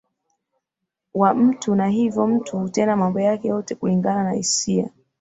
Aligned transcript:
wa 1.13 1.33
mtu 1.33 1.75
Na 1.75 1.87
hivyo 1.87 2.27
mtu 2.27 2.59
hutenda 2.59 2.95
mambo 2.95 3.19
yake 3.19 3.47
yote 3.47 3.75
kulingana 3.75 4.23
na 4.23 4.31
hisia 4.31 4.89